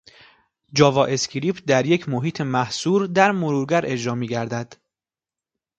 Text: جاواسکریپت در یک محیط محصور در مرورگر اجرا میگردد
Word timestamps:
جاواسکریپت 0.73 1.65
در 1.65 1.85
یک 1.85 2.09
محیط 2.09 2.41
محصور 2.41 3.07
در 3.07 3.31
مرورگر 3.31 3.81
اجرا 3.87 4.15
میگردد 4.15 4.75